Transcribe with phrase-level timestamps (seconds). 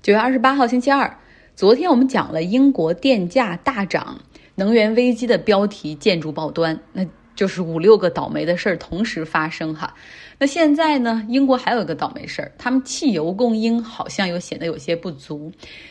[0.00, 1.18] 九月二十八号星期二，
[1.56, 4.16] 昨天我们讲了英国电价大涨、
[4.54, 9.92] 能源危机的标题建筑报端，那就是五六个倒霉的事儿同时发生哈。
[10.38, 15.50] 那现在呢，英国还有一个倒霉事儿，他们汽油供应好像又显得有些不足。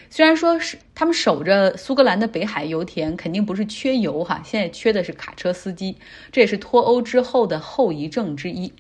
[0.10, 5.94] 虽然说是他们守着苏格兰的北海油田，肯定不是缺油哈，现在缺的是卡车司机，
[6.32, 8.72] 这也是脱欧之后的后遗症之一。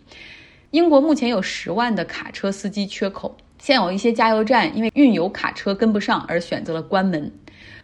[0.71, 3.35] 英国目前有十万的卡车司机缺口。
[3.59, 7.31] 现有一些加油站因为运油卡车跟不上而选择了关门。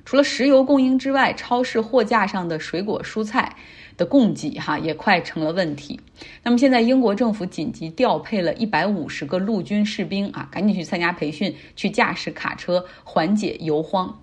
[0.05, 3.55] 除了石油供应之外，超市货架上的水果蔬菜
[3.95, 5.99] 的供给哈也快成了问题。
[6.43, 14.19] 那么现在英国政府紧急调配了一百五十个陆军士兵啊，赶紧去参加培训，去驾驶卡车，缓解油荒。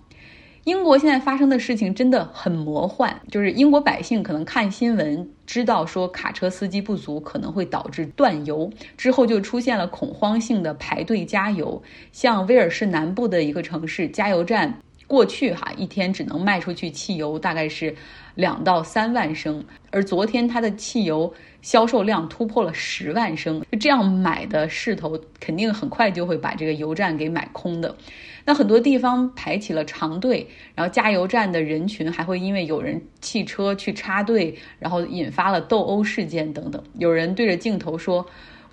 [0.65, 11.83] 英国现在发生的事情真的很魔幻，就是英国百姓可能看新闻知道说卡车司机不足可能会导致断油，之后就出现了恐慌性的排队加油。
[12.13, 17.93] 像威尔士南部的一个城市加油站，过去哈一天只能卖出去汽油大概是
[18.37, 27.97] 两到三万升，而昨天它的汽油销售量突破了十万升，就这样买的势头肯定很快就会把这个油站给买空的。
[28.45, 36.81] 那很多地方排起了长队，然后加油站的人群还会因为有人汽车去插队，然后引发了斗殴事件等等。
[36.95, 38.25] 有人对着镜头说：“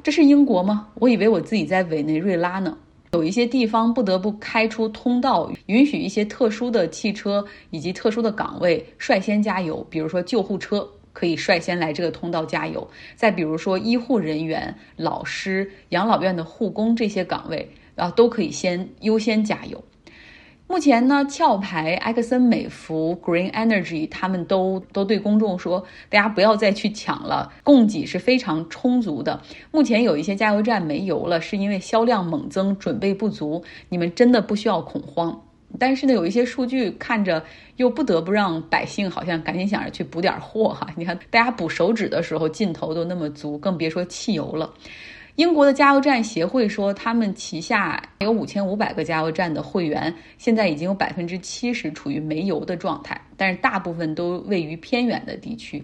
[0.04, 0.90] 这是英国吗？
[1.00, 2.78] 我以为我自己在委内瑞拉呢。”
[3.14, 12.88] 有一些地方不得不开出通道，允许一些特殊的汽车以及特殊的岗位率先加油，比如说救护车可以率先来这个通道加油。
[13.16, 17.68] 再比如说医护人员、老师、养老院的护工这些岗位。
[17.98, 19.84] 啊，都可以先优先加油。
[20.70, 29.42] 目前呢，壳牌、埃克森美孚、Green Energy 他们都都对公众说，大家不要再去抢了，供给是非常充足的。
[29.72, 33.64] 目前有一些加油站没油了，是因为销量猛增，准备不足。
[33.88, 35.42] 你们真的不需要恐慌。
[35.80, 37.44] 但是呢，有一些数据看着
[37.78, 40.88] 又不得不让百姓好像赶紧想着去补点货哈。
[40.98, 44.74] 你看，大家补手指的时候劲头都那么足，更别说汽油了。
[45.38, 55.84] 英国的加油站协会说，他们旗下有五千五百个加油站的会员，现在已经有百分之七十处于没油的状态，但是大部分都位于偏远的地区。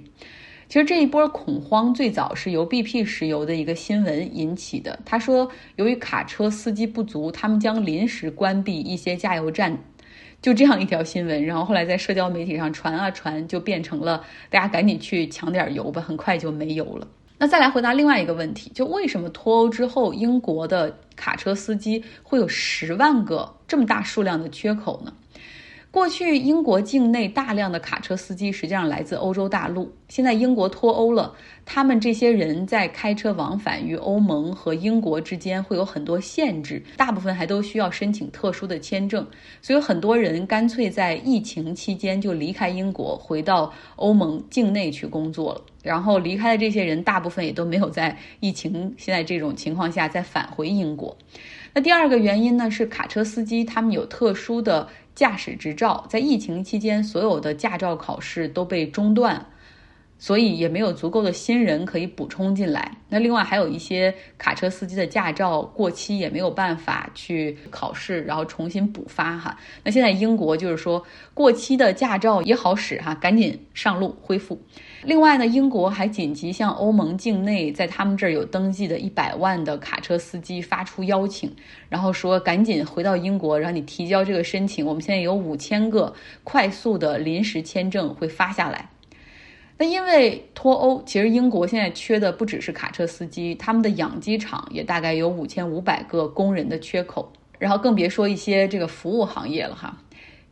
[0.68, 5.00] 其实这一波恐慌最早是由 BP 石油的一个新闻引起的。
[5.06, 9.78] 他说，由于卡车司机不足，他们将临时关闭一些加油站，
[10.42, 11.46] 就这样一条新闻。
[11.46, 17.08] 然后后来在社交媒体上传啊传，就变成了大家赶紧去抢点油吧，很快就没油了。
[17.38, 25.14] 那再来回答另外一个问题，就为什么脱欧之后，英国的卡车司机会有十万个这么大数量的缺口呢？
[25.94, 29.94] 过去英国境内大量的卡车司机实际上来自欧洲大陆。
[30.08, 31.32] 现在英国脱欧了，
[31.66, 39.24] 他们这些人在开车往返于欧盟和英国之间会有很多限制，大部分还都需要申请特殊的签证。
[39.62, 45.62] 所以很多人干脆在疫情期间就离开英国，回到欧盟境内去工作了。
[45.84, 51.16] 然后离开的这些人，大部分也都没有在疫情现在这种情况下再返回英国。
[51.76, 54.90] 那第二个原因呢，是卡车司机他们有特殊的。
[55.16, 59.46] 驾驶执照在疫情期间，所有的驾照考试都被中断，
[60.24, 62.90] 所以也没有足够的新人可以补充进来。
[63.10, 69.60] 那另外还有一些卡车司机的驾照过期，也没有办法去考试，然后重新补发哈。
[69.84, 74.58] 那现在英国就是说，过期的驾照也好使哈，赶紧上路恢复。
[75.04, 81.54] 另外呢，英国还紧急向欧盟境内在他们这儿有登记的一百万的卡车司机发出邀请，
[81.90, 84.86] 然后说赶紧回到英国，然后你提交这个申请。
[84.86, 86.14] 我们现在有五千个
[86.46, 88.90] 快速的临时签证会发下来。
[89.84, 99.98] 那因为脱欧，其实英国现在缺的不只是卡车司机，他们的养鸡场也大概有五千五百个工人的缺口，然后更别说一些这个服务行业了哈。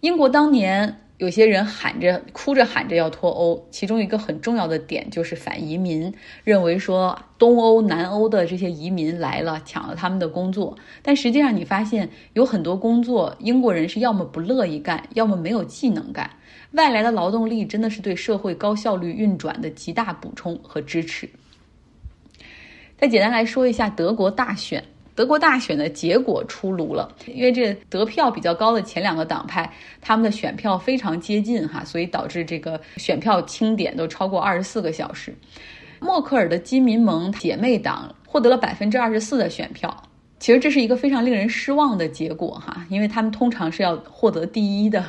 [0.02, 0.98] 英国当年。
[1.18, 6.12] 有些人喊着、哭着喊着要脱欧，其中一个很重要的点就是反移民，
[6.44, 10.76] 认为说东欧、南欧的这些移民来了，抢了他们的工作。
[11.04, 16.32] 但实际上，你发现有很多工作，英国人是要么不乐意干，要么没有技能干。
[16.72, 21.30] 外来的劳动力真的是对社会高效率运转的极大补充和支持。
[22.98, 24.84] 再简单来说一下德国大选。
[25.14, 29.70] 德国大选的结果出炉了，因为这得票比较高的前两个党派，
[30.00, 35.36] 他们的选票非常接近哈，所以导致这个选票清点都超过二十四个小时。
[36.00, 39.96] 默克尔的基民盟姐妹党获得了百分之二十四的选票，
[40.40, 45.06] 其实这是一个非常令人失望的结果哈，因为他们通常是要获得第一的。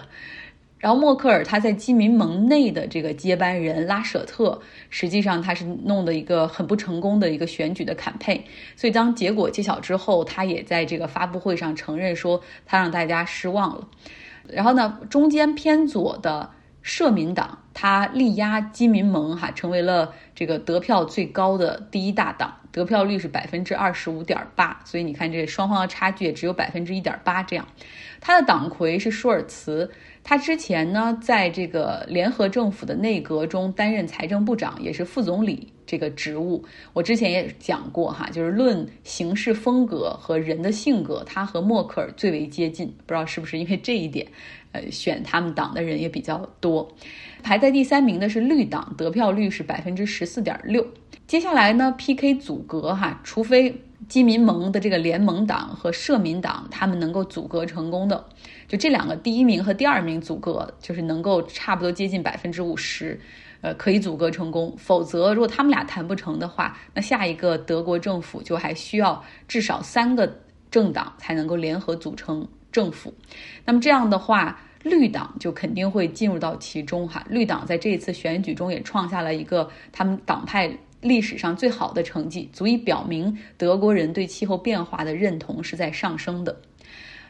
[0.82, 8.44] 然后默克尔他在基民盟内的这个接班人拉舍特，实际上他是弄的一个很不成功的一个选举的坎佩，
[8.74, 13.86] 所以当结果揭晓之后，他也在这个发布会上承认说他让大家失望了。
[14.48, 16.50] 然后呢，中间偏左的
[16.82, 27.64] 社民党他力压基民盟，哈，成为了这个得票最高的第一大党，得票率是百分之二十五点八，所以你看这双方的差距也只有百分之一点八这样。
[28.20, 29.88] 他的党魁是舒尔茨。
[30.24, 36.64] 他之前呢，在这个联合政府的内阁中担任财政部长，也是副总理这个职务。
[36.92, 42.86] 我之前也讲过哈，就是论行事风格和人的性格，他和默克尔最为接近。
[43.04, 44.26] 不知道是不是因为这一点，
[44.70, 46.88] 呃，选他们党的人也比较多。
[47.42, 50.86] 排在第三名的是绿党，得票率是百分之十四点六。
[51.26, 53.74] 接下来呢，PK 阻隔哈，除非
[54.08, 58.24] 基民盟的这个联盟党和社民党他们能够阻隔成功的。
[58.68, 63.20] 就这两个第一名和第二名阻隔，就是能够差不多接近百分之五十，
[63.60, 64.74] 呃，可以阻隔成功。
[64.78, 70.40] 否则，如果他们俩谈不成的话，那下一个德国政府就还需要至少三个
[70.70, 73.12] 政党才能够联合组成政府。
[73.64, 77.24] 那么这样的话，绿党就肯定会进入到其中哈。
[77.28, 80.72] 绿党在这一次选举中也创下了一个他们党派
[81.02, 86.56] 历史上最好的成绩，足以表明德国人对气候变化的认同是在上升的。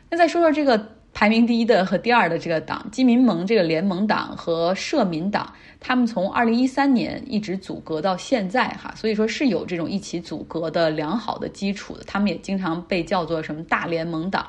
[0.08, 0.88] 那再说说这个。
[1.14, 12.02] 排名第一的和第二的这个党基民盟这个联盟党和社民党，他们从二零一三年一直阻隔到现在哈，所以说是有这种一起阻隔的良好的基础的。
[12.06, 14.46] 他们也经常被叫做什么大联盟党，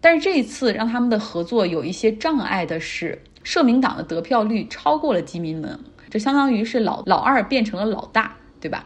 [0.00, 5.78] 但是这一次让他们的合作有一些障碍的是，社民党的得票率超过了基民盟，
[6.08, 8.84] 这相当于是老老二变成了老大，对吧？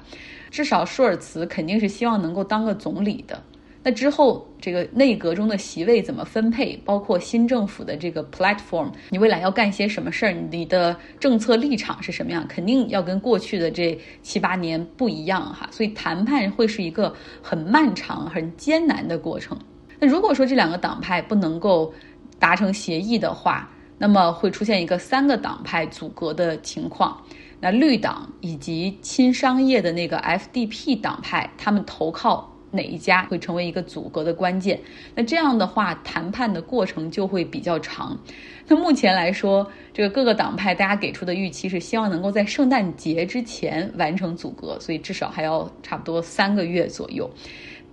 [0.51, 3.43] 至少舒尔茨肯定是希望能够当个总理的。
[3.87, 6.75] 那之后，这个内阁中的席位怎么分配？
[6.87, 10.33] 包括新政府的这个 platform，你未来要干些什么事儿？
[10.33, 12.47] 你的政策立场是什么样？
[12.49, 15.69] 肯定要跟过去的这七八年不一样哈。
[15.71, 19.59] 所以谈判会是一个很漫长、很艰难的过程。
[20.01, 21.93] 那如果说这两个党派不能够
[22.39, 23.69] 达成协议的话，
[23.99, 27.23] 那么会出现一个三个党派阻隔的情况。
[27.61, 32.51] 那绿党以及亲商业的那个 FDP 党派，他们投靠。
[32.71, 34.81] 哪一家会成为一个阻隔的关键？
[35.15, 38.19] 那这样的话，谈判的过程就会比较长。
[38.67, 47.31] 那目前来说，这个各个党派大家给出的预期是希望能够在圣诞节之前完成阻隔，所以至少还要差不多三个月左右。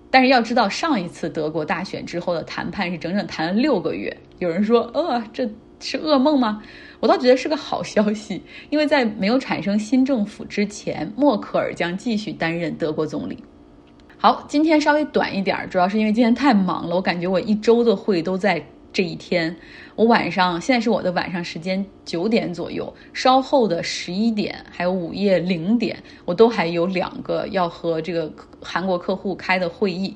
[0.10, 4.12] 但是要知道，上一次德国大选之后的谈判是整整谈了六个月。
[4.40, 5.48] 有人说，呃，这
[5.82, 6.62] 是噩梦吗？
[7.00, 13.44] 我倒觉得是个好消息，因为在没有产生新政府之前，默克尔将继续担任德国总理。
[14.18, 18.64] 好，今天稍微短一点，主要是因为今天太忙了，我感觉我一周的会都在
[18.94, 19.56] 这一天。
[19.96, 28.32] 我晚上现在是我的晚上时间九点左右，稍后的十一点还有午夜零点，我都还有两个要和这个
[28.62, 30.16] 韩国客户开的会议。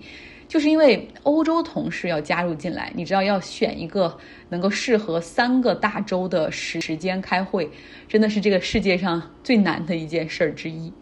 [0.55, 4.17] 就是因为欧洲同事要加入进来，你知道要选一个
[4.47, 7.69] 能够适合三个大洲的时时间开会，
[8.07, 10.93] 真的是这个世界上最难的一件事儿之一。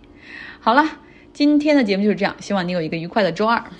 [0.59, 0.83] 好了。
[1.33, 3.63] 今天的节目就是这样，希望你有一个愉快的周二。